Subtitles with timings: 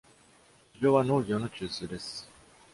[0.73, 2.27] 狩猟は農業の中枢です。